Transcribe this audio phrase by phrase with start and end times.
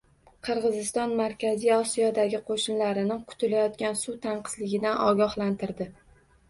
[0.47, 5.95] Qirg‘iziston Markaziy Osiyodagi qo‘shnilarini kutilayotgan suv tanqisligidan ogohlantirdi